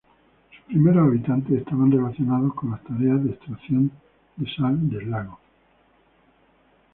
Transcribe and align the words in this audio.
Sus 0.49 0.63
primeros 0.65 1.07
habitantes 1.07 1.59
estaban 1.59 1.91
relacionados 1.91 2.55
con 2.55 2.71
las 2.71 2.83
tareas 2.85 3.23
de 3.23 3.29
extracción 3.33 3.91
de 4.35 4.47
sal 4.55 4.89
del 4.89 5.11
lago. 5.11 5.37